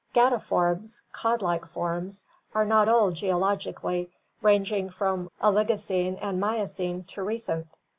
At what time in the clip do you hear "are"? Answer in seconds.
2.55-2.65